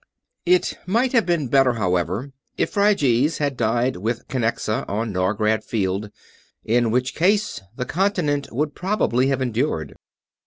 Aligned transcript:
It 0.47 0.79
might 0.87 1.11
have 1.11 1.27
been 1.27 1.47
better, 1.47 1.73
however, 1.73 2.31
if 2.57 2.71
Phryges 2.73 3.37
had 3.37 3.55
died 3.55 3.97
with 3.97 4.27
Kinnexa 4.27 4.83
on 4.89 5.13
Norgrad 5.13 5.63
Field; 5.63 6.09
in 6.65 6.89
which 6.89 7.13
case 7.13 7.61
the 7.75 7.85
continent 7.85 8.51
would 8.51 8.73
probably 8.73 9.27
have 9.27 9.43
endured. 9.43 9.93